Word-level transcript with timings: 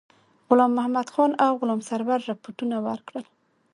غلام 0.49 0.71
محمدخان 0.77 1.31
او 1.45 1.51
غلام 1.61 1.81
سرور 1.89 2.19
رپوټونه 2.31 2.75
ورکړل. 2.87 3.25